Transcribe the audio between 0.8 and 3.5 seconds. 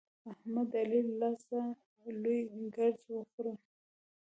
علي له لاسه لوی ګړز وخوړ.